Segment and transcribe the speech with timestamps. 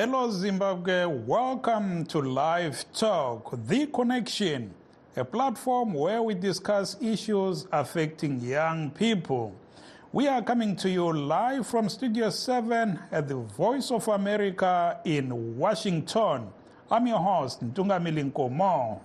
[0.00, 1.06] Hello, Zimbabwe.
[1.06, 4.72] Welcome to Live Talk, The Connection,
[5.16, 9.56] a platform where we discuss issues affecting young people.
[10.12, 15.58] We are coming to you live from Studio 7 at the Voice of America in
[15.58, 16.46] Washington.
[16.88, 19.00] I'm your host, Ntungamili Nkomo.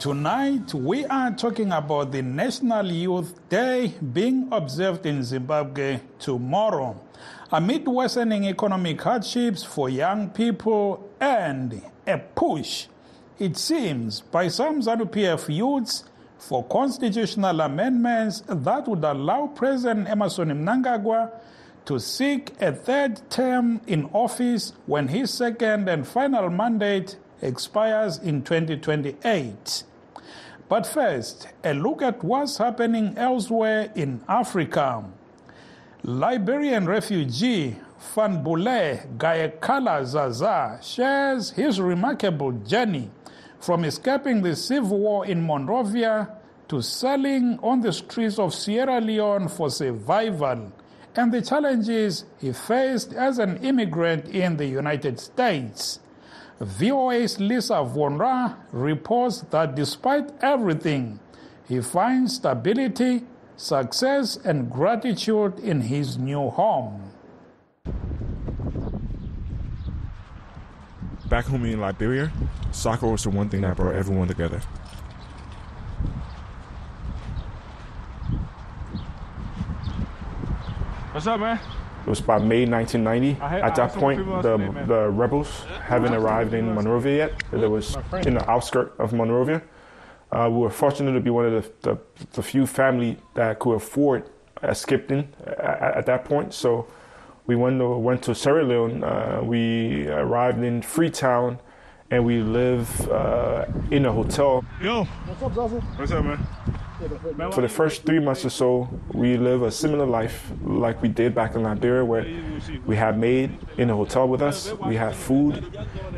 [0.00, 6.98] Tonight, we are talking about the National Youth Day being observed in Zimbabwe tomorrow.
[7.52, 12.86] Amid worsening economic hardships for young people and a push,
[13.38, 16.04] it seems, by some ZANU PF youths
[16.38, 21.30] for constitutional amendments that would allow President Emmerson Mnangagwa
[21.84, 28.42] to seek a third term in office when his second and final mandate expires in
[28.42, 29.84] 2028.
[30.70, 35.04] But first, a look at what's happening elsewhere in Africa.
[36.04, 37.76] Liberian refugee
[38.14, 43.10] Fanbule Gayekala Zaza shares his remarkable journey
[43.58, 49.48] from escaping the civil war in Monrovia to selling on the streets of Sierra Leone
[49.48, 50.72] for survival
[51.16, 55.98] and the challenges he faced as an immigrant in the United States.
[56.60, 61.18] VOA's Lisa Vonra reports that despite everything,
[61.66, 63.24] he finds stability,
[63.56, 67.12] success, and gratitude in his new home.
[71.30, 72.30] Back home in Liberia,
[72.72, 74.60] soccer was the one thing that brought everyone together.
[81.12, 81.58] What's up, man?
[82.10, 83.40] It was by May 1990.
[83.40, 84.88] I At that had point, the, asking me, man.
[84.88, 87.42] the rebels haven't arrived in Monrovia yet.
[87.52, 89.62] They was in the outskirts of Monrovia.
[90.32, 91.98] Uh, we were fortunate to be one of the, the,
[92.32, 94.28] the few family that could afford
[94.64, 96.52] escaping at, at that point.
[96.52, 96.88] So
[97.46, 99.04] we went to, went to Sierra Leone.
[99.04, 101.60] Uh, we arrived in Freetown,
[102.10, 104.64] and we live uh, in a hotel.
[104.82, 105.04] Yo.
[105.04, 105.80] What's up, Zaza?
[105.80, 106.44] What's up, man?
[107.52, 111.34] For the first three months or so, we live a similar life like we did
[111.34, 112.26] back in Liberia, where
[112.84, 115.64] we had maid in the hotel with us, we had food,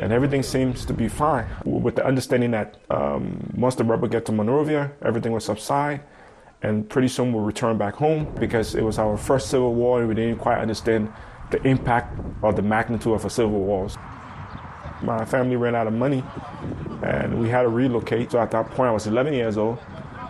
[0.00, 1.46] and everything seems to be fine.
[1.64, 6.02] With the understanding that um, once the rubber gets to Monrovia, everything will subside,
[6.62, 10.08] and pretty soon we'll return back home because it was our first civil war, and
[10.08, 11.12] we didn't quite understand
[11.52, 13.88] the impact or the magnitude of a civil war.
[15.00, 16.24] My family ran out of money,
[17.04, 18.32] and we had to relocate.
[18.32, 19.78] So at that point, I was 11 years old.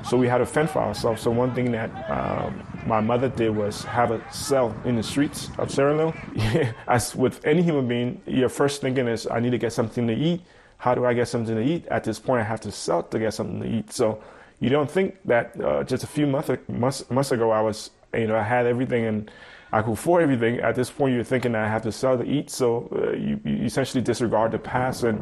[0.04, 1.22] So we had to fend for ourselves.
[1.22, 5.48] So one thing that um, my mother did was have a cell in the streets
[5.58, 6.74] of Sierra Leone.
[6.88, 10.14] As with any human being, your first thinking is, I need to get something to
[10.14, 10.42] eat.
[10.78, 11.86] How do I get something to eat?
[11.86, 13.92] At this point, I have to sell to get something to eat.
[13.92, 14.22] So
[14.58, 18.26] you don't think that uh, just a few months, months months ago, I was, you
[18.26, 19.30] know, I had everything and
[19.74, 20.60] I could afford everything.
[20.60, 22.50] At this point, you're thinking that I have to sell to eat.
[22.50, 25.18] So uh, you, you essentially disregard the past and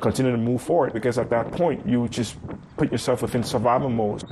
[0.00, 2.36] continue to move forward because at that point, you just
[2.76, 4.22] put yourself within survival mode.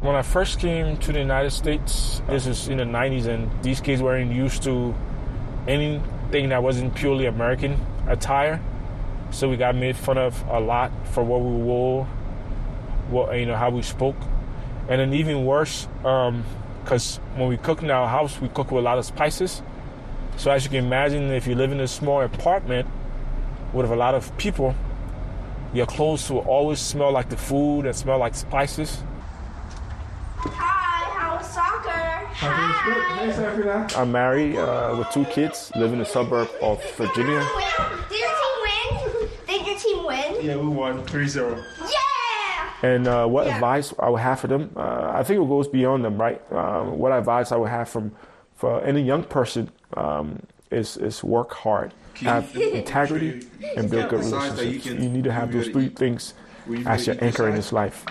[0.00, 3.80] When I first came to the United States, this is in the 90s, and these
[3.80, 4.94] kids weren't used to
[5.66, 8.62] anything that wasn't purely American attire.
[9.30, 12.04] So we got made fun of a lot for what we wore,
[13.08, 14.16] what you know, how we spoke,
[14.88, 18.84] and then even worse, because when we cook in our house, we cook with a
[18.84, 19.62] lot of spices.
[20.36, 22.88] So as you can imagine, if you live in a small apartment
[23.72, 24.74] with a lot of people,
[25.72, 29.02] your clothes will always smell like the food and smell like spices.
[30.36, 32.26] Hi, how was soccer?
[32.36, 34.00] Hi.
[34.00, 37.40] I'm married uh, with two kids, live in the suburb of Virginia.
[38.10, 39.28] Did your team win?
[39.46, 40.44] Did your team win?
[40.44, 41.64] Yeah, we won 3 0.
[41.80, 42.03] Yeah!
[42.84, 43.54] And uh, what Yeah.
[43.54, 44.70] advice I would have for them?
[44.76, 46.40] Uh, I think it goes beyond them, right?
[46.52, 48.12] Um, what advice I would have from
[48.60, 50.26] for any young person um,
[50.70, 51.88] is is work hard,
[52.30, 52.44] have
[52.80, 53.30] integrity,
[53.76, 54.84] and build good Besides that, you relationships.
[54.94, 56.34] can- You need to have those three things
[56.68, 58.04] you as your anchor in this this life.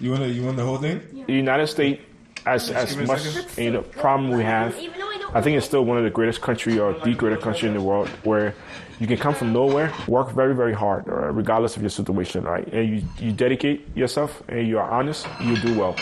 [0.00, 1.00] You want, you want the whole thing?
[1.26, 2.02] The United States,
[2.46, 3.64] as as give a much second.
[3.64, 5.03] you know problem we have, Even though
[5.34, 7.80] I think it's still one of the greatest country or the greatest country in the
[7.82, 8.54] world where
[9.00, 12.64] you can come from nowhere, work very, very hard, uh, regardless of your situation, right?
[12.72, 15.96] And you, you dedicate yourself and you are honest, you do well.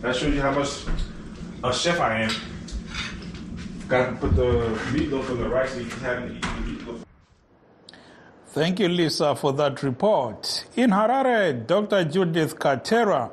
[0.00, 0.70] That shows you how much
[1.62, 2.30] a chef I am.
[3.88, 4.42] Got to put the
[4.92, 7.02] meatloaf on the rice so you can have eat the meatloaf.
[8.48, 10.64] Thank you, Lisa, for that report.
[10.76, 12.04] In Harare, Dr.
[12.04, 13.30] Judith Kateera,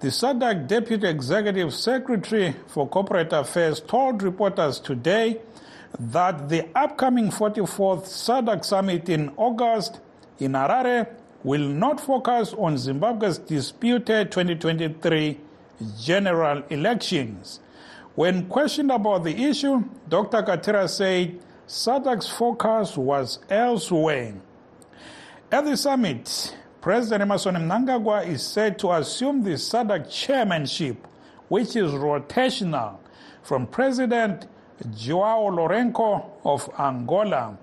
[0.00, 5.40] the SADC Deputy Executive Secretary for Corporate Affairs, told reporters today
[5.98, 10.00] that the upcoming 44th SADC summit in August
[10.38, 11.08] in Harare
[11.42, 15.38] will not focus on Zimbabwe's disputed 2023
[16.00, 17.60] general elections.
[18.14, 20.42] When questioned about the issue, Dr.
[20.42, 24.34] Kateera said SADC's focus was elsewhere.
[25.50, 31.08] At the summit, President Emmerson Mnangagwa is said to assume the SADC chairmanship,
[31.48, 32.98] which is rotational,
[33.42, 34.46] from President
[34.94, 37.56] Joao Lourenco of Angola.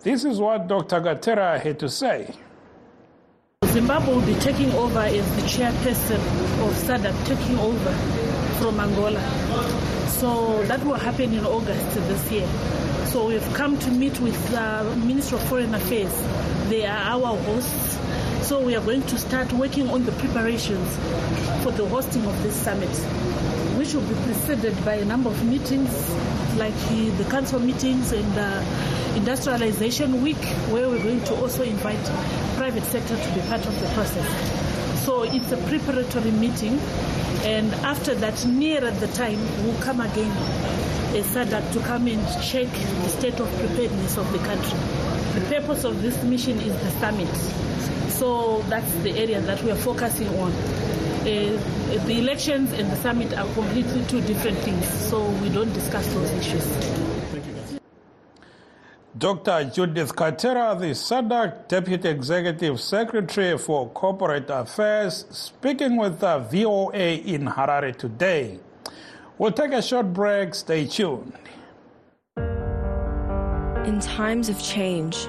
[0.00, 1.00] This is what Dr.
[1.00, 2.34] Kateera had to say.
[3.66, 6.18] Zimbabwe will be taking over as the chairperson
[6.66, 7.92] of SADC, taking over
[8.58, 9.20] from Angola.
[10.08, 12.48] So that will happen in August this year.
[13.06, 16.12] So we've come to meet with the Minister of Foreign Affairs.
[16.68, 17.98] They are our hosts.
[18.44, 20.94] So we are going to start working on the preparations
[21.64, 22.90] for the hosting of this summit,
[23.78, 25.90] which will be preceded by a number of meetings,
[26.56, 28.62] like the, the council meetings and uh,
[29.16, 32.04] industrialization week, where we're going to also invite
[32.56, 35.04] private sector to be part of the process.
[35.06, 36.78] So it's a preparatory meeting,
[37.44, 40.30] and after that, nearer the time, we'll come again
[41.16, 44.78] as SADC to come and check the state of preparedness of the country.
[45.40, 47.73] The purpose of this mission is the summit.
[48.24, 50.50] So that's the area that we are focusing on.
[50.50, 51.60] Uh,
[52.06, 56.30] the elections and the summit are completely two different things, so we don't discuss those
[56.30, 56.64] issues.
[59.18, 59.70] Dr.
[59.74, 67.44] Judith Kateera, the SADC Deputy Executive Secretary for Corporate Affairs, speaking with the VOA in
[67.44, 68.58] Harare today.
[69.36, 70.54] We'll take a short break.
[70.54, 71.34] Stay tuned.
[73.84, 75.28] In times of change,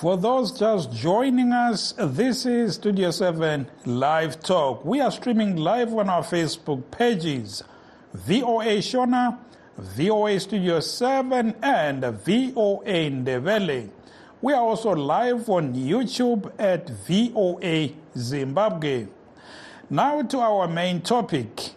[0.00, 4.84] For those just joining us, this is Studio 7 Live Talk.
[4.84, 7.64] We are streaming live on our Facebook pages
[8.12, 9.38] VOA Shona,
[9.78, 13.88] VOA Studio 7, and VOA Ndebele.
[14.42, 17.88] We are also live on YouTube at VOA
[18.18, 19.06] Zimbabwe.
[19.88, 21.70] Now to our main topic.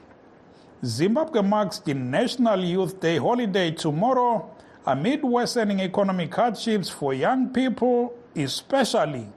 [0.84, 4.54] Zimbabwe marks the National Youth Day holiday tomorrow
[4.86, 9.28] amid worsening economic hardships for young people, especially,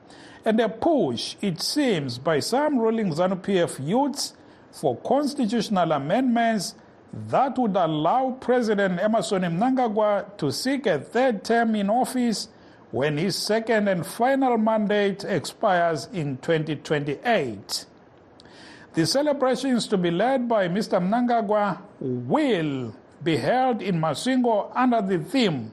[0.44, 4.34] and a push, it seems, by some ruling ZANU PF youths
[4.72, 6.74] for constitutional amendments
[7.12, 12.48] that would allow President Emmerson Mnangagwa to seek a third term in office
[12.90, 17.86] when his second and final mandate expires in 2028.
[18.94, 21.00] The celebrations to be led by Mr.
[21.00, 25.72] Mnangagwa will be held in Masvingo under the theme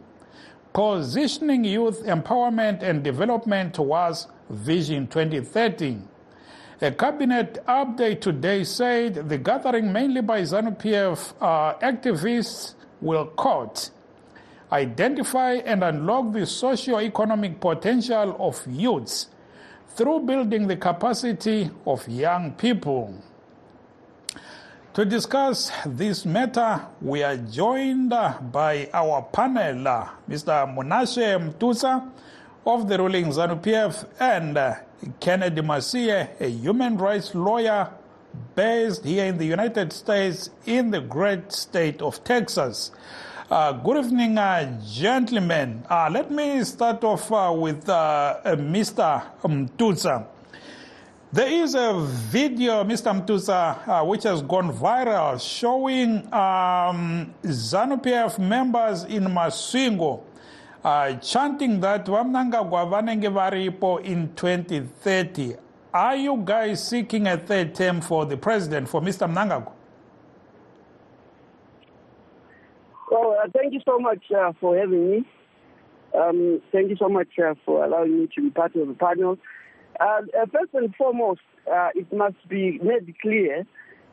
[0.74, 5.98] Positioning Youth Empowerment and Development towards Vision 2030.
[6.82, 13.90] A cabinet update today said the gathering, mainly by ZANU PF uh, activists, will quote,
[14.72, 19.28] identify and unlock the socio-economic potential of youths
[19.96, 23.14] through building the capacity of young people.
[24.96, 30.66] To discuss this matter, we are joined by our panel, Mr.
[30.66, 32.10] Munashe Mtusa
[32.66, 34.58] of the ruling ZANU PF and
[35.20, 37.92] Kennedy Masiye, a human rights lawyer
[38.56, 42.90] based here in the United States in the great state of Texas.
[43.52, 45.84] Uh, good evening, uh, gentlemen.
[45.88, 49.24] Uh, let me start off uh, with uh, Mr.
[49.44, 50.26] Mtusa.
[51.32, 53.14] There is a video, Mr.
[53.14, 60.24] Mtusa, uh, which has gone viral showing um, ZANU PF members in Masvingo
[60.84, 65.56] uh, chanting that Vamnangagwa vanenge varipo in 2030.
[65.94, 69.32] Are you guys seeking a third term for the president, for Mr.
[69.32, 69.74] Mnangagwa?
[73.12, 75.26] Well, uh, thank you so much uh, for having me.
[76.18, 79.38] Um, thank you so much uh, for allowing me to be part of the panel.
[80.00, 81.42] Uh, uh, first and foremost,
[81.72, 83.66] uh, it must be made clear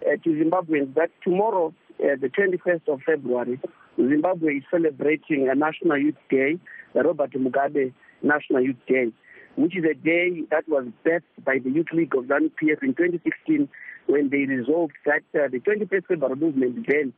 [0.03, 3.61] uh, to Zimbabweans that tomorrow, uh, the 21st of February,
[3.97, 6.59] Zimbabwe is celebrating a National Youth Day,
[6.95, 9.13] the Robert Mugabe National Youth Day,
[9.57, 13.69] which is a day that was birthed by the Youth League of ZANU-PF in 2016
[14.07, 17.13] when they resolved that uh, the 21st February movement then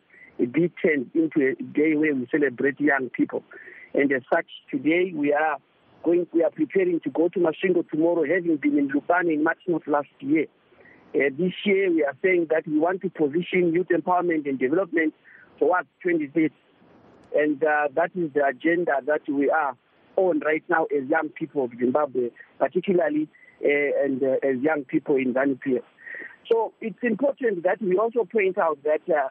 [0.53, 3.43] be turned into a day where we celebrate young people.
[3.95, 5.57] And as such, today we are
[6.05, 9.59] going, we are preparing to go to Masvingo tomorrow, having been in Lupane in March
[9.73, 10.47] of last year.
[11.15, 15.15] Uh, this year we are saying that we want to position youth empowerment and development
[15.59, 16.55] towards 2030.
[17.35, 19.77] And uh, that is the agenda that we are
[20.17, 23.29] on right now as young people of Zimbabwe, particularly
[23.65, 25.83] uh, and uh, as young people in ZANU-PF.
[26.51, 29.29] So it's important that we also point out that uh,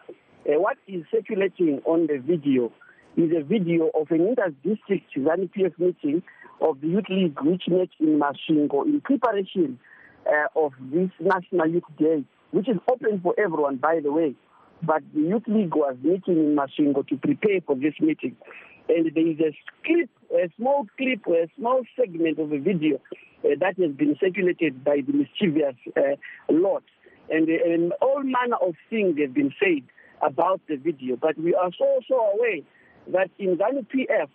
[0.48, 2.72] uh, what is circulating on the video
[3.18, 6.22] is a video of an inter-district ZANU-PF meeting
[6.62, 9.80] of the Youth League which met in Masvingo in preparation
[10.28, 14.36] uh, of this National Youth Day, which is open for everyone, by the way.
[14.84, 18.36] But the Youth League was meeting in Masvingo to prepare for this meeting.
[18.88, 19.52] And there is a
[19.84, 22.98] clip, a small clip, a small segment of a video
[23.44, 26.16] uh, that has been circulated by the mischievous uh,
[26.52, 26.84] lot.
[27.30, 29.84] And, and all manner of things have been said
[30.22, 31.16] about the video.
[31.16, 32.62] But we are so, so aware
[33.12, 34.28] that in ZANU PF,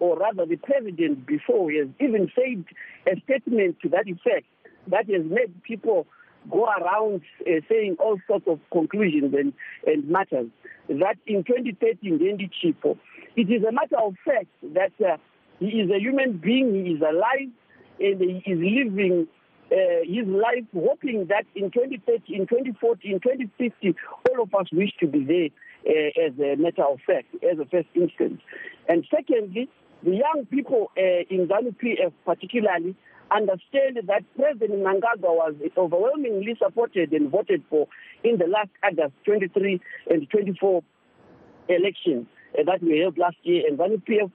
[0.00, 2.64] or rather the president before, he has even said
[3.12, 4.46] a statement to that effect
[4.88, 6.06] that has made people
[6.50, 9.52] go around uh, saying all sorts of conclusions and,
[9.86, 10.46] and matters.
[10.88, 12.96] That in 2013, Ndendi Chipho,
[13.36, 15.16] it is a matter of fact that uh,
[15.58, 17.50] he is a human being, he is alive,
[18.00, 19.28] and he is living
[19.70, 23.94] uh, his life, hoping that in 2030, in 2040, in 2050,
[24.30, 25.50] all of us wish to be there
[25.86, 28.40] uh, as a matter of fact, as a first instance.
[28.88, 29.68] And secondly,
[30.02, 32.94] the young people uh, in ZANU PF particularly
[33.30, 37.88] understand that President Mnangagwa was overwhelmingly supported and voted for
[38.24, 40.82] in the last August 23 and 24
[41.68, 42.26] elections
[42.58, 44.30] uh, that we held last year, and ZANU PF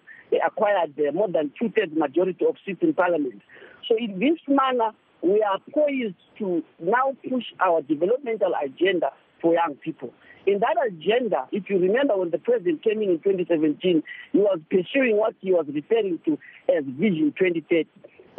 [0.46, 3.42] acquired uh, more than two-thirds majority of seats in parliament.
[3.88, 4.92] So in this manner,
[5.24, 9.12] we are poised to now push our developmental agenda
[9.42, 10.14] for young people.
[10.46, 14.04] In that agenda, if you remember when the president came in in 2017,
[14.34, 16.38] he was pursuing what he was referring to
[16.68, 17.88] as Vision 2030.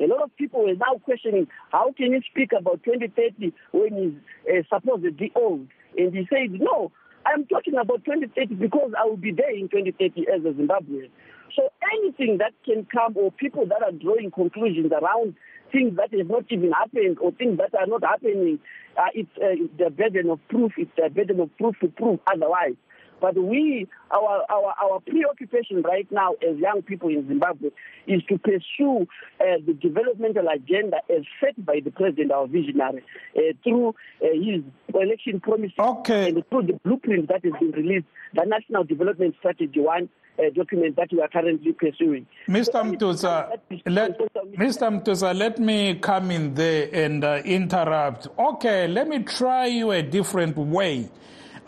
[0.03, 4.55] A lot of people were now questioning how can you speak about 2030 when he's
[4.55, 5.67] uh, supposedly old?
[5.97, 6.93] And he said, no,
[7.25, 11.09] I'm talking about 2030 because I will be there in 2030 as a Zimbabwean.
[11.55, 15.35] So anything that can come or people that are drawing conclusions around
[15.73, 18.59] things that have not even happened or things that are not happening,
[18.97, 20.73] uh, it's, uh, it's the burden of proof.
[20.77, 22.75] It's the burden of proof to prove otherwise.
[23.21, 27.71] But we, our, our, our preoccupation right now as young people in Zimbabwe
[28.07, 29.07] is to pursue
[29.41, 33.03] uh, the developmental agenda as set by the president, our visionary,
[33.37, 34.63] uh, through uh, his
[34.95, 36.29] election promises okay.
[36.29, 40.97] and through the blueprint that has been released, the National Development Strategy 1, uh, document
[40.97, 42.27] that we are currently pursuing.
[42.49, 42.83] Mr.
[42.83, 44.19] Mtusa, let,
[44.57, 45.03] Mr.
[45.03, 48.29] Mtusa, let me come in there and uh, interrupt.
[48.39, 51.09] Okay, let me try you a different way.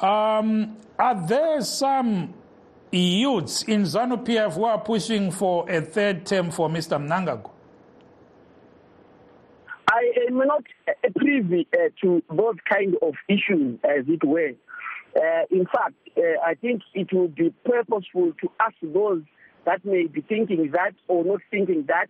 [0.00, 2.34] Um, are there some
[2.90, 6.98] youths in ZANU PF who are pushing for a third term for Mr.
[6.98, 7.50] Mnangagwa?
[9.88, 10.64] I am not
[11.16, 14.52] privy uh, to those kind of issues, as it were.
[15.16, 19.22] Uh, in fact, uh, I think it would be purposeful to ask those
[19.64, 22.06] that may be thinking that or not thinking that.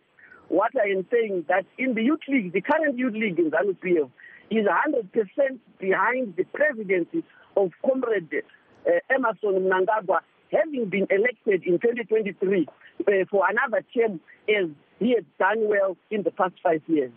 [0.48, 3.76] What I am saying that in the youth league, the current youth league in ZANU
[3.78, 4.10] PF
[4.50, 7.24] is 100% behind the presidency
[7.56, 8.42] of Comrade
[8.86, 10.20] uh, Emmerson Mnangagwa,
[10.52, 14.70] having been elected in 2023 uh, for another term as
[15.00, 17.10] he has done well in the past five years.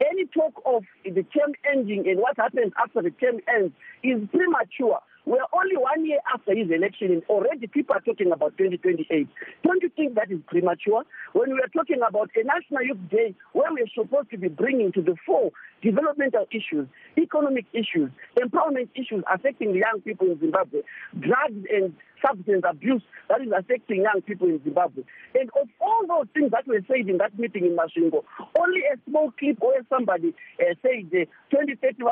[0.00, 3.72] Any talk of the term ending and what happens after the term ends
[4.02, 5.00] is premature.
[5.26, 9.26] We're only one year after his election, and already people are talking about 2028.
[9.64, 11.02] Don't you think that is premature?
[11.32, 14.92] When we are talking about a National Youth Day, where we're supposed to be bringing
[14.92, 15.50] to the fore
[15.82, 16.86] developmental issues,
[17.18, 20.82] economic issues, empowerment issues affecting young people in Zimbabwe,
[21.18, 21.92] drugs and
[22.24, 25.02] substance abuse that is affecting young people in Zimbabwe.
[25.34, 28.24] And of all those things that were said in that meeting in Masvingo,
[28.58, 32.02] only a small clip where somebody uh, said uh, 2030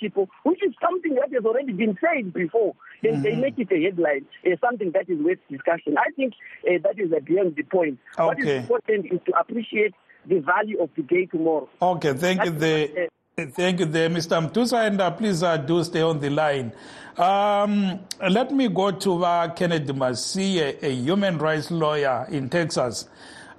[0.00, 3.22] Chipo, which is something that has already been said before, and mm-hmm.
[3.22, 5.96] they make it a headline, uh, something that is worth discussion.
[5.98, 6.34] I think
[6.66, 7.98] uh, that is uh, beyond the point.
[8.18, 8.26] Okay.
[8.26, 9.94] What is important is to appreciate
[10.28, 11.68] the value of the day tomorrow.
[11.80, 12.50] Okay, thank you.
[12.50, 14.40] The, Thank you there, Mr.
[14.40, 16.72] Mtusa, and uh, please uh, do stay on the line.
[17.18, 18.00] Um,
[18.30, 23.10] let me go to uh, Kennedy Masiye, a human rights lawyer in Texas.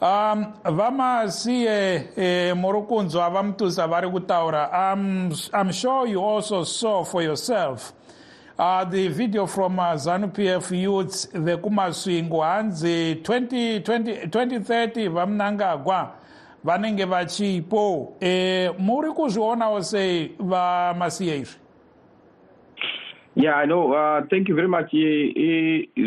[0.02, 4.08] Um, vamasiye eh, morukunzwa vamtusa vari
[5.54, 7.94] I'm, sure you also saw for yourself
[8.58, 11.28] uh, the video from uh, ZANU-PF youths
[13.24, 16.14] 20, 20, 2030 vamunangagwa
[16.64, 18.16] vanenge vachipo.
[18.22, 21.68] E, muri kuzvionawo sei vamasiye izvi?
[23.38, 24.90] Yeah i know uh, thank you very much.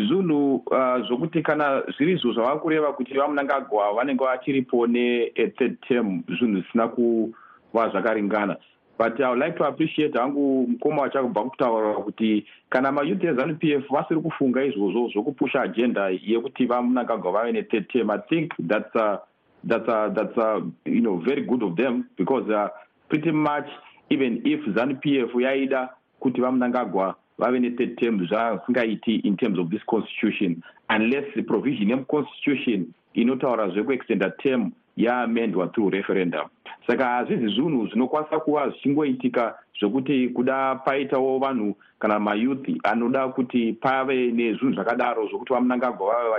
[0.09, 6.61] Zunhu uh, zvokuti kana zviri izvo zvava kureva kuti vamunangagwa vanenge vachiripo ne-third term zvinhu
[6.61, 8.57] zvisina kuva zvakaringana.
[8.97, 13.83] But i would like to appreciate hangu mukoma wachakubva kutaura kuti kana mayouth ezanup f
[13.89, 19.15] vasiri kufunga izvozvo zvokupusha agenda yekuti vamunangagwa vave ne-third term i think that's uh,
[19.63, 22.69] that's uh, that's uh, you know very good of them because uh,
[23.09, 23.67] pretty much
[24.09, 25.89] even if zanup f yaida
[26.19, 33.69] kuti vamunangagwa vave ne-third term zvasingaiti in terms of this constitution unless provision yemuconstitution inotaura
[33.69, 36.49] zvekuextenda term yaamendwa through referendum.
[36.87, 44.31] Saka hazvizi zvinhu zvinokwanisa kuva zvichingoitika zvekuti kuda paitawo vanhu kana mayouth anoda kuti pave
[44.31, 46.29] nezvinhu zvakadaro zvokuti vamunangagwa vave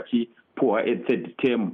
[0.56, 1.72] vachipuhwa ethird term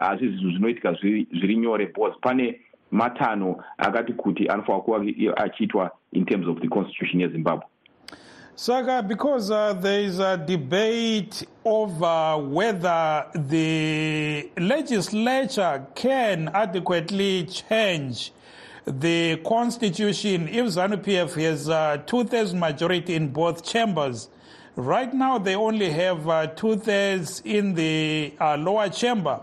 [0.00, 5.04] hazvizi zvinhu zvinoitika zviri nyore because pane matanho akati kuti anofanira kuva
[5.36, 7.66] achiitwa in terms of the constitution yezimbabwe
[8.54, 18.30] Saka, because uh, there is a debate over whether the legislature can adequately change
[18.84, 24.28] the constitution if ZANU-PF has a two-thirds majority in both chambers.
[24.74, 29.40] Right now, they only have uh, two-thirds in the uh, lower chamber.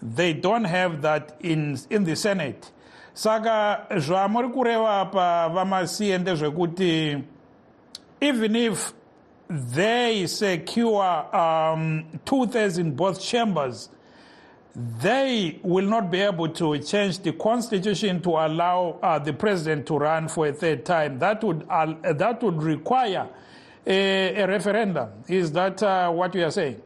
[0.00, 2.70] They don't have that in, in the Senate.
[3.14, 7.24] Saka, zvamuri kureva apa vamasiye ndezvekuti
[8.20, 8.92] even if
[9.48, 13.88] they secure um, two thirds in both chambers,
[14.74, 19.98] they will not be able to change the constitution to allow uh, the president to
[19.98, 21.18] run for a third time.
[21.18, 23.28] That would uh, that would require
[23.88, 25.08] a, a referendum.
[25.26, 26.80] Is that uh, what you are saying?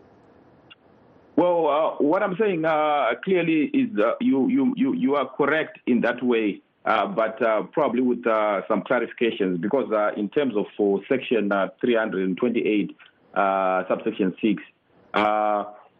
[1.36, 6.00] Well, uh, what I'm saying uh, clearly is you, you you you are correct in
[6.02, 6.62] that way.
[6.84, 11.52] Uh, but uh, probably with uh, some clarifications, because uh, in terms of for section
[11.52, 12.96] uh, 328,
[13.34, 14.62] uh, subsection 6,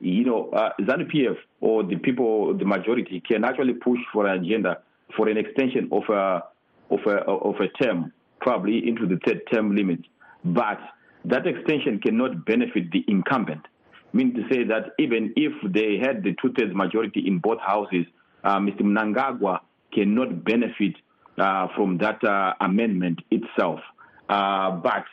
[0.01, 4.79] you know, ZANU PF or the people, the majority, can actually push for an agenda
[5.17, 6.43] for an extension of a,
[6.91, 10.01] of a, of a term, probably into the third term limit.
[10.45, 10.79] But
[11.25, 13.63] that extension cannot benefit the incumbent.
[13.95, 17.61] I mean to say that even if they had the two thirds majority in both
[17.61, 18.07] houses,
[18.45, 18.81] Mr.
[18.81, 19.61] Mnangagwa
[19.93, 20.97] cannot benefit
[21.39, 23.81] uh, from that uh, amendment itself.
[24.29, 25.05] Uh, but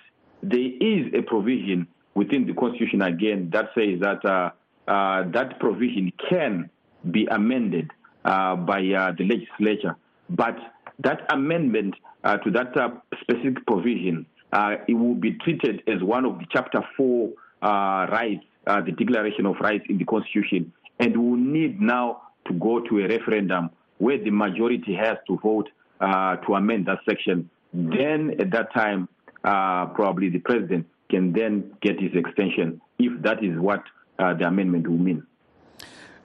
[0.44, 4.50] there is a provision within the Constitution again that says that uh,
[4.90, 6.70] uh, that provision can
[7.12, 7.92] be amended
[8.26, 9.96] uh, by the legislature.
[10.30, 10.58] But
[11.00, 12.74] that amendment to that
[13.22, 17.30] specific provision, it will be treated as one of the Chapter 4
[17.62, 23.00] rights, the Declaration of Rights in the Constitution, and will need now to go to
[23.00, 28.52] a referendum where the majority has to vote uh, to amend that section, then at
[28.52, 29.08] that time,
[29.44, 33.84] uh, probably the president can then get his extension if that is what
[34.18, 35.26] uh, the amendment will mean.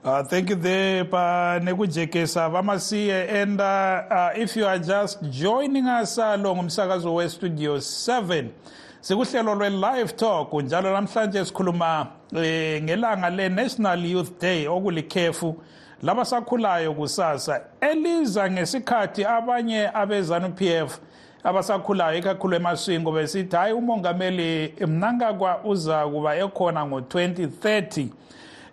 [0.04, 2.50] Uh, thank you there, Nekujekesa.
[2.50, 3.26] Vamasiye.
[3.42, 8.50] And uh, uh, if you are just joining us along umsakazo we Studio 7,
[9.00, 15.56] sikuhlelo lwe-live talk njalo namhlanje sikhuluma eh, ngelanga le-national youth day okulikhefu
[16.02, 17.60] labasakhulayo kusasa.
[17.80, 20.98] Eliza ngesikhathi abanye abezanu-pf
[21.44, 28.08] abasakhulayo ikakhulu emaswingo besithi hayi umongameli mnangagwa uza kuba ekhona ngo-2030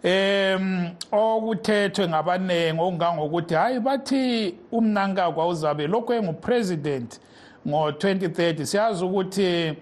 [0.03, 7.19] um okuthethwe ngabaningi okungangokuthi hayi bathi umnankagwa uzabe lokhu engupresident
[7.67, 9.73] ngo-2030 siyazi ukuthi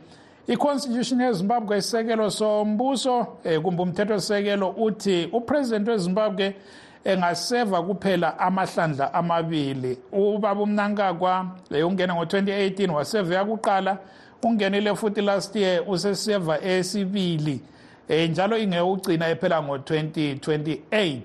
[0.47, 6.55] i-constitution yezimbabwe isisekelo sombuso um kumbe umthetho sisekelo uthi upresident wezimbabwe
[7.03, 9.97] engaseva kuphela amahlandla amabili.
[10.11, 13.97] Ubaba umnankagwa ungena ngo-2018 waseva yakuqala
[14.43, 17.61] ungenile futhi last year useseva esibili
[18.09, 21.21] eh njalo ingekugcina ephela ngo-2028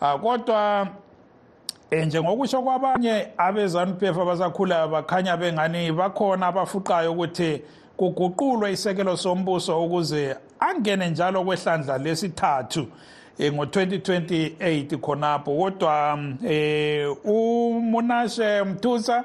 [0.00, 0.88] uh, kodwa
[1.90, 7.62] eh njengokusho kwabanye abezanupf abasakhulayo bakhanya bengani bakhona abafuqayo ukuthi
[7.96, 12.86] kuguqulwe isekelo sombuso ukuze angene njalo kwehlandla lesithathu
[13.38, 15.56] eh ngo-2028 khonapho.
[15.56, 19.24] Kodwa eh umunashe mthusa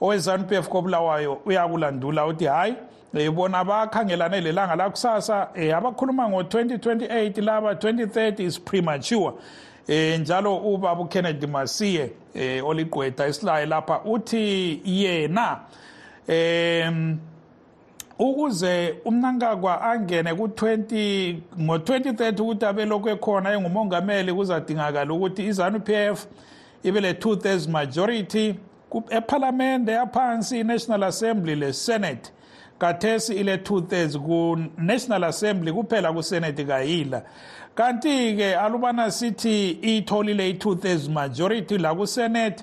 [0.00, 7.42] owezanu p f kobulawayo uyakulandula uthi hhayi um bona bakhangelane lelanga lakusasa um abakhuluma ngo-2028
[7.42, 9.32] laba 2030 is premature.
[9.88, 15.60] Eh njalo ubaba uKennedy Masiye eh oliqwetha isilaye lapha uthi yena
[16.28, 17.18] em
[18.18, 26.26] ukuze umnankakwa angene ku20 ngo2030 ukuthi abe lokho ekhona engumongameli kuzadingakala ukuthi izanu PF
[26.82, 28.54] ibe le two thirds majority
[29.10, 32.30] eParliament yaphansi iNational Assembly le Senate
[32.78, 37.22] kathesi ile two thirds ku National Assembly kuphela ku Senate kayila.
[37.74, 42.62] Kanti ke alubana sithi itholile i-two thirds majority la ku-senate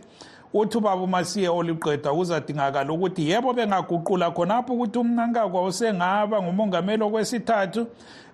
[0.54, 7.88] uthi ubaba umasiye oliqeda kuzadingakala ukuthi yebo bengaguqula khonapho ukuthi umnankakwa usengaba ngumongameli okwesithathu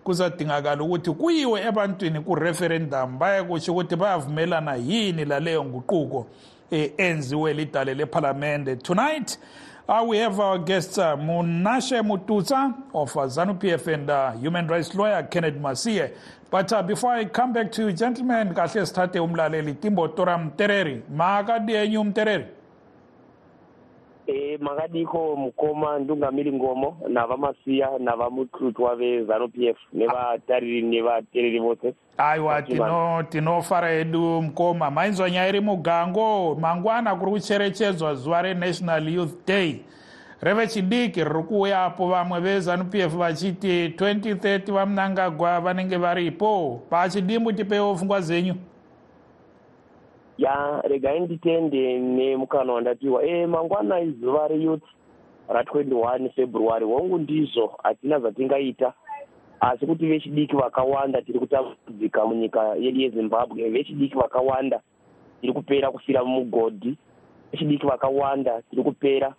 [0.03, 6.27] kuzadingakala ukuthi kuyiwe ebantwini ku-referendum baye kutsho ukuthi bayavumelana yini laleyo nguquko
[6.71, 9.39] eh, enziwe lidale lephalamende tonight.
[9.88, 14.93] Uh, we have our guests, uh, Munashe Mututsa of uh, ZANU-PF and uh, human rights
[14.93, 16.12] lawyer Kenneth Masie.
[16.52, 21.04] But uh, before I come back to you, gentlemen, kahle sithathe umlaleli Timbo Tora Mtereri.
[21.10, 22.45] Makadi enyu Mtereri.
[24.27, 31.93] Eh makadiko mukoma ndungamiri ngomo navamasiya navamututwa vezanu p f nevatariri nevatereri vose.
[32.17, 34.91] Aiwa tino tinofara hedu mukoma.
[34.91, 39.79] Mainzwa nyaya iri mugango mangwana kuri kucherechedzwa zuva renational youth day.
[40.41, 46.81] Reve chidiki riri kuuyapo vamwe vezanu p f vachiti 2030 vamunangagwa vanenge varipo.
[46.89, 48.55] Pachidimbu tipewo pfungwa dzenyu
[50.38, 53.23] ya regai nditende nemukana wandapiwa.
[53.26, 54.84] E mangwana izuva reyouth
[55.50, 56.86] ra21 february.
[56.86, 58.93] Hongu ndizvo hatina zvatingaita
[59.60, 63.69] asi kuti vechidiki vakawanda tiri kutambudzika munyika yedu yezimbabwe.
[63.69, 64.82] Vechidiki vakawanda
[65.41, 66.97] tiri kupera kufira mumugodhi
[67.52, 69.34] vechidiki vakawanda tiri kupera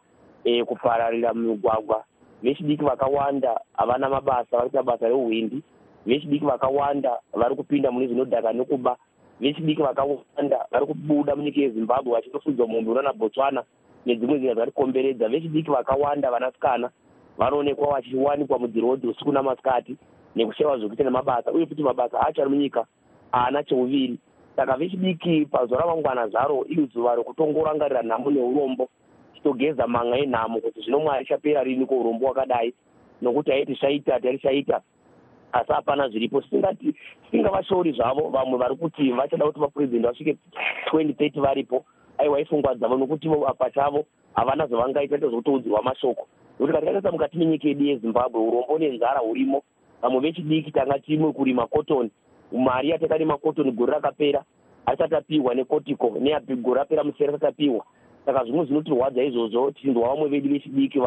[0.44, 2.04] e, kupararira mumigwagwa
[2.42, 5.62] vechidiki vakawanda havana mabasa vari kuita basa reuhwindi.
[6.06, 8.96] Vechidiki vakawanda vari kupinda mune zvinodhaka nekuba
[9.40, 13.64] vechidiki vakawanda vari kubuda munyika yezimbabwe vachindofudzwa mumbi unana botswana
[14.06, 16.90] nedzimwe nyika dzatikomberedza vechidiki vakawanda vanasikana
[17.38, 19.96] vanoonekwa vachiwanikwa mudhirodhi usiku namasikati
[20.36, 22.86] nekushayiwa zvekuita nemabasa uye futi mabasa acho ari munyika
[23.32, 24.18] haana cheuviri.
[24.56, 28.88] Saka vechidiki pazuva ramangwana zvaro iri zuva rekutongorangarira nhamo neurombo
[29.34, 32.74] titogeza manga enhamo kuti zvino mwari chapera rini kourombo hwakadai
[33.22, 34.80] nokuti haiti shaita tari shaita
[35.52, 36.42] asi hapana zviripo.
[36.42, 40.36] Tisingavashori zvavo vamwe vari kuti vachada kuti vapurezidendi vasvike
[40.92, 41.84] 2030 varipo.
[42.18, 46.26] Aiwa ifungwa dzavo nokuti pachavo havana zvavangaita ndezvekutoudzirwa mashoko.
[46.60, 49.62] Nokuti katikataisa mukati menyika yedu yezimbabwe urombo nenzara hurimo.
[50.02, 52.10] Vamwe vechidiki tanga timwe kurima cotton.
[52.52, 54.44] Mari yatakarima cotton gore rakapera
[54.86, 57.84] harisati apiwa necotico negore rapera musere asati apiwa
[58.26, 60.98] saka zvimwe zvinotirwadza izvozvo tichindwa vamwe vedu vechidiki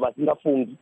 [0.00, 0.76] vasingafungi.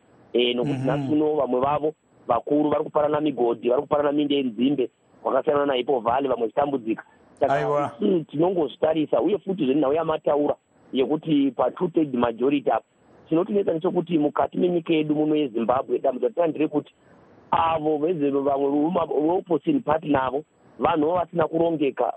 [0.55, 1.93] Nokuti nhasi uno vamwe vavo
[2.27, 4.89] vakuru vari kuparana migodhi vari kuparana minde yenzimbe
[5.23, 7.03] kwakasiyana naipo vhali vamwe chitambudzika
[7.39, 7.91] saka
[8.31, 10.55] tinongozvitarisa uye futi zvenhau yamataura
[10.93, 12.85] yekuti patwo third majority apo
[13.29, 16.93] chinotinetsa nechekuti mukati menyika yedu muno yezimbabwe dambudzo ratina nderekuti
[17.51, 18.13] avo vamwe
[19.07, 20.43] veopposition party navo
[20.79, 22.13] vanhuvo vasina kurongeka.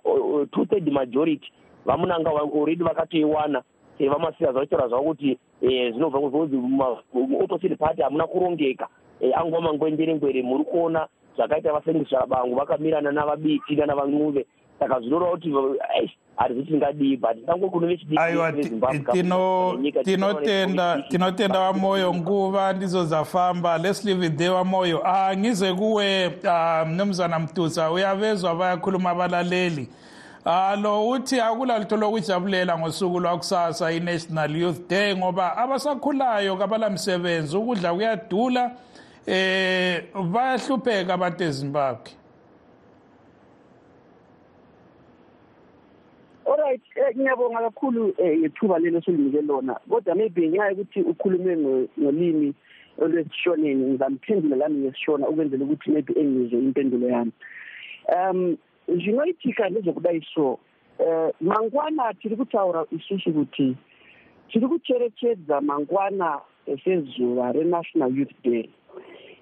[0.52, 1.52] Two third majority
[1.84, 3.62] vamunanga already vakatoiwana
[3.98, 6.56] vamasiya zvavachitaura zvavo kuti zvinobva kuzi
[7.42, 8.88] opposition party hamuna kurongeka
[9.36, 14.46] angova mangwenderengwere muri kuona zvakaita vasengisva bangu vakamirana navabiti nanavan'uve
[14.78, 15.52] saka zvinoreva kuti
[16.36, 18.52] hatizi tingadii but tango kuno aiwa
[20.04, 26.32] tinotenda tinotenda wamoyo nguva ndizo dzafamba let's leave it there wamoyo uh, ngize kuwe
[26.86, 29.88] mnumzana mtusa uyavezwa bayakhuluma abalaleli
[30.82, 38.70] lo uthi akulalutho lokujabulela ngosuku lwakusasa i-National Youth Day ngoba abasakhulayo kabalamsebenzi ukudla kuyadula
[39.26, 42.10] eh bayahlupheka abantu eZimbabwe.
[46.46, 46.82] Alright
[47.16, 49.74] ngiyabonga kakhulu ngethuba lelo solinike lona.
[49.88, 51.56] Kodwa maybe ngenxa yokuthi ukhulume
[51.98, 52.54] ngolimi
[52.98, 57.32] olwesishoneni ngizamphendula lami ngesishona ukwenzela ukuthi maybe engizwe impendulo yami.
[58.08, 58.56] Um
[58.88, 60.58] zvinoitika ndezvekudai so
[60.98, 63.76] uh, mangwana tiri kutaura isusu kuti
[64.48, 66.40] tiri kucherechedza mangwana
[66.84, 68.70] sezuva renational youth day.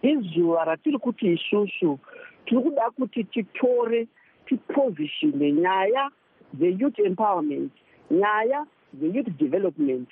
[0.03, 1.99] Izuva ratiri kuti isusu
[2.47, 4.07] tiri kuda kuti titore
[4.47, 6.11] tipositione nyaya
[6.53, 7.73] dzeyouth empowerment
[8.11, 10.09] nyaya dzeyouth development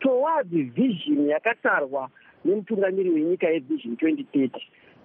[0.00, 2.10] towards vision yakatarwa
[2.44, 4.50] nemutungamiri wenyika yevision 2030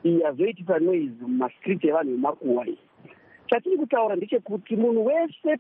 [0.03, 2.77] iyi yazoitisa noise mumastreet evanhu vemakuwa iyi
[3.47, 5.57] chatiri kutaura ndechekuti munhu wese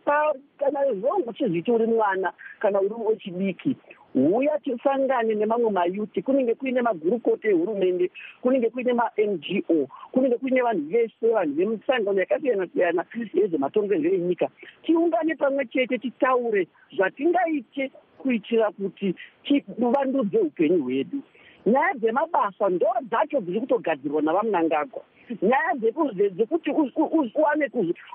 [0.59, 3.75] kana zvongo chezviti uri mwana kana uri wechidiki
[4.15, 6.21] uya tisangane nemamwe mayuti.
[6.21, 13.05] Kunenge kuine magurukota ehurumende kunenge kuine mango kunenge kuine vanhu vese vanhu vemisangano yakasiyana siyana
[13.33, 14.47] yezvematongerwo enyika
[14.83, 21.17] tiungane pamwe chete titaure zvatingaite kuitira kuti tivandudze upenyu hwedu
[21.65, 25.01] nyaya dzemabasa ndo dzacho dziri kutogadzirwa navamunangagwa
[25.41, 25.73] nyaya
[26.31, 26.71] dzekuti
[27.35, 27.69] uwane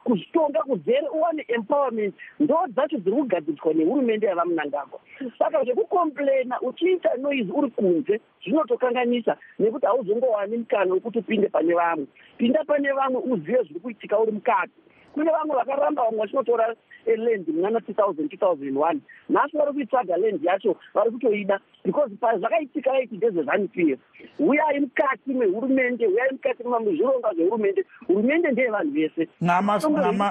[0.04, 4.98] kuzvitonga kuzere uwane empowerment ndo dzacho dziri kugadziriswa nehurumende yavamunangagwa
[5.38, 12.06] saka zvekukomplaina uchiita noizi uri kunze zvinotokanganisa nekuti hauzongowani mukana wekuti upinde pane vamwe.
[12.38, 14.80] Pinda pane vamwe uzive zviri kuitika uri mukati
[15.16, 16.74] kune vamwe vakaramba vamwe vachinotora
[17.06, 19.00] land munana two thousand two thousand one.
[19.30, 23.98] Nhasi vari kuitsvaga land yacho vari kutoida because pazvakaitika aiti ndezvezanu p f
[24.38, 27.84] uyai mukati mehurumende uyai mukati mezvironga zvehurumende.
[28.06, 29.28] Hurumende ndeyevanhu vese.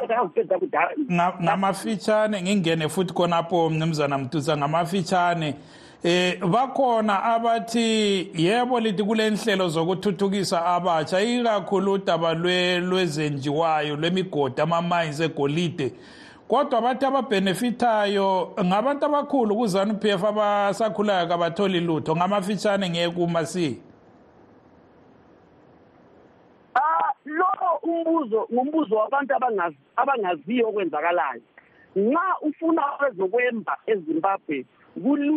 [0.07, 0.95] Takazopedza kudhara.
[1.43, 5.55] ngamafitshane ngingene futhi khonapo mnumzana mtusa ngamafitshane
[6.03, 15.93] eh bakhona abathi yebo lithi kule nhlelo zokuthuthukisa abatsha ikakhulu udaba lwezenjiwayo lwemigodi ama-mines egolide.
[16.47, 23.81] Kodwa bathi ababhenefithayo ngabantu abakhulu kuzanu p f abasakhulayo kabatholi lutho ngamafitshane ngiyekuma-c
[26.75, 27.45] Ah lo
[27.81, 29.33] umbuzo ngumbuzo wabantu
[29.95, 31.41] abangaziyo okwenzakalayo.
[31.95, 34.65] Nxa ufuna ezokwemba ezimbabwe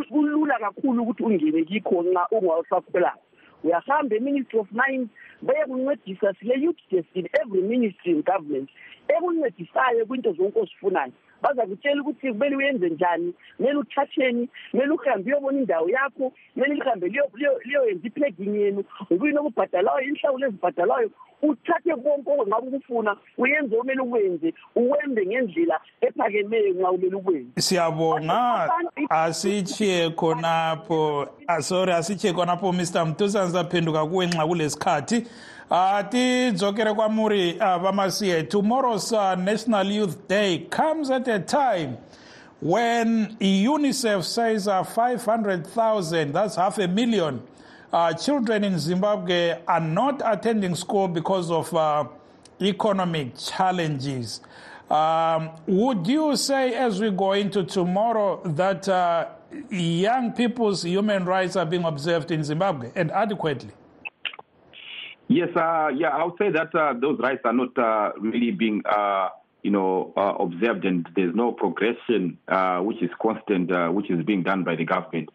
[0.08, 3.22] kulula kakhulu ukuthi ungene kikho nxa ungawasakhulayo
[3.64, 5.08] uyahamba eministry of mines
[5.42, 8.70] bayekuncedisa sile-youth destiny every ministry in government
[9.08, 11.12] ekuncedisayo kwinto zonke ozifunayo.
[11.42, 17.08] Baza kutshela ukuthi kumele uyenze njani kumele uthatheni kumele uhambe uyobona indawo yakho kumele lihambe
[17.64, 21.10] liyoyenza iplegging yenu ukuyini okubhadalayo inhlawulo ezibhadalayo
[21.42, 27.60] uthathe konke ongabe ukufuna uyenze omele ukwenze uwembe ngendlela ephakemeyo nxa umele ukwenze.
[27.60, 28.70] Siyabonga.
[29.10, 31.26] Asitshiye khonapho.
[31.60, 35.26] Sorry asitshiye khonapho mr mtusa ngisaphenduka kuwe nxa kulesikhathi.
[35.70, 41.96] Uh, tidzokere kwamuri uh, vamasiye tomorrow's uh, national youth day comes at a time
[42.62, 47.40] when unicef says uh, 500000 that's half a million
[47.92, 52.04] uh, children in zimbabwe are not attending school because of uh,
[52.60, 54.40] economic challenges
[54.90, 59.26] um, would you say as we go into tomorrow that uh,
[59.70, 63.70] young people's human rights are being observed in zimbabwe and adequately
[65.28, 68.82] Yes, uh, yeah, I would say that uh, those rights are not uh, really being,
[68.90, 69.28] uh,
[69.62, 74.42] you know, uh, observed, and there's no progression uh, which is constant, which is being
[74.42, 75.28] done by the government.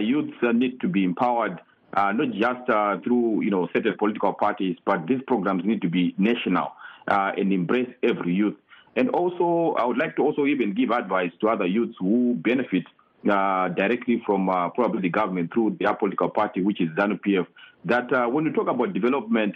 [0.00, 1.60] youths need to be empowered,
[1.94, 5.88] Uh, not just uh, through, you know, certain political parties, but these programs need to
[5.88, 6.72] be national
[7.08, 8.54] uh, and embrace every youth.
[8.94, 12.84] And also, I would like to also even give advice to other youths who benefit
[13.30, 17.46] uh, directly from uh, probably the government through their political party, which is ZANU PF,
[17.86, 19.54] that uh, when we talk about development,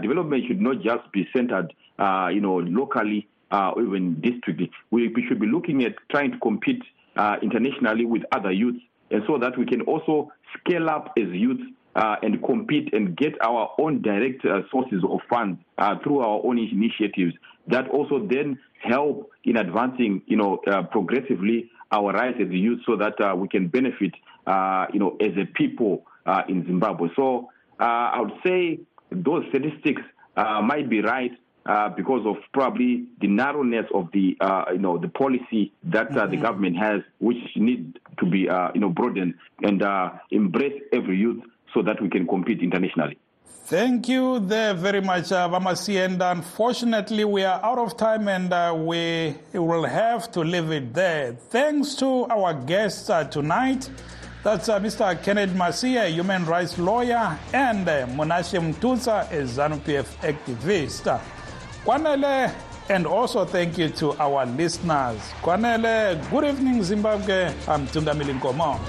[0.00, 4.70] development should not just be centered, you know, locally or even districtly.
[4.90, 6.82] We, we, should be looking at trying to compete
[7.42, 11.60] internationally with other youths, and so that we can also scale up as youth
[11.96, 16.40] uh, and compete and get our own direct uh, sources of funds uh, through our
[16.44, 17.32] own initiatives
[17.68, 20.58] that also then help in advancing, you know,
[20.90, 24.12] progressively our rights as youth so that we can benefit,
[24.92, 26.04] you know, as a people
[26.48, 27.08] in Zimbabwe.
[27.16, 30.02] So I would say those statistics
[30.36, 31.30] might be right,
[31.66, 36.20] uh, because of probably the narrowness of the uh, you know the policy that uh,
[36.20, 36.30] mm-hmm.
[36.30, 38.40] the government has, which need to be
[38.74, 39.82] you know broadened and
[40.30, 43.18] embrace every youth so that we can compete internationally.
[43.66, 46.04] Thank you there very much, uh, Vamasi.
[46.04, 50.92] And unfortunately, we are out of time and uh, we will have to leave it
[50.92, 51.32] there.
[51.32, 53.88] Thanks to our guests uh, tonight.
[54.42, 55.20] That's uh, Mr.
[55.22, 61.18] Kenneth Masia, a human rights lawyer, and uh, Monashe Mtusa, a ZANU-PF activist.
[61.84, 62.50] Kwanele,
[62.88, 65.18] and also thank you to our listeners.
[65.42, 67.52] Kwanele, good evening, Zimbabwe.
[67.68, 68.80] I'm Tungamili Nkomo.